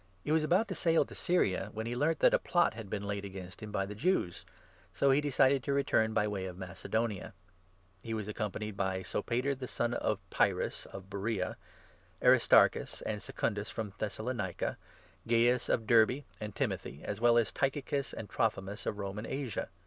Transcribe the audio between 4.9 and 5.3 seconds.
so he